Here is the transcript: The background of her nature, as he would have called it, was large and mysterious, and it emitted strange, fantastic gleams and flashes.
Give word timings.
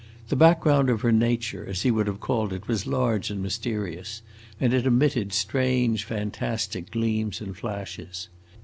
The 0.29 0.35
background 0.35 0.89
of 0.89 1.01
her 1.01 1.11
nature, 1.11 1.63
as 1.63 1.83
he 1.83 1.91
would 1.91 2.07
have 2.07 2.19
called 2.19 2.53
it, 2.53 2.67
was 2.67 2.87
large 2.87 3.29
and 3.29 3.39
mysterious, 3.39 4.23
and 4.59 4.73
it 4.73 4.87
emitted 4.87 5.31
strange, 5.31 6.05
fantastic 6.05 6.89
gleams 6.89 7.39
and 7.39 7.55
flashes. 7.55 8.27